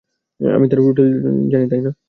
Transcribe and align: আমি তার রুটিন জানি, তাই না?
আমি 0.39 0.65
তার 0.71 0.79
রুটিন 0.79 1.09
জানি, 1.51 1.65
তাই 1.71 1.81
না? 1.85 1.91